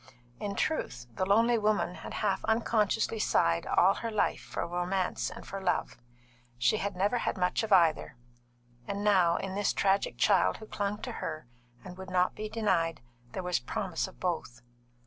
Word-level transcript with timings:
In 0.39 0.55
truth, 0.55 1.05
the 1.15 1.27
lonely 1.27 1.59
woman 1.59 1.93
had 1.93 2.15
half 2.25 2.43
unconsciously 2.45 3.19
sighed 3.19 3.67
all 3.67 3.93
her 3.93 4.09
life 4.09 4.41
for 4.41 4.65
romance 4.65 5.29
and 5.29 5.45
for 5.45 5.61
love. 5.61 5.95
She 6.57 6.77
had 6.77 6.95
never 6.95 7.19
had 7.19 7.37
much 7.37 7.61
of 7.61 7.71
either, 7.71 8.15
and 8.87 9.03
now, 9.03 9.37
in 9.37 9.53
this 9.53 9.73
tragic 9.73 10.17
child 10.17 10.57
who 10.57 10.65
clung 10.65 11.03
to 11.03 11.11
her 11.11 11.45
and 11.85 11.99
would 11.99 12.09
not 12.09 12.33
be 12.33 12.49
denied, 12.49 13.01
there 13.33 13.43
was 13.43 13.59
promise 13.59 14.07
of 14.07 14.19
both. 14.19 14.63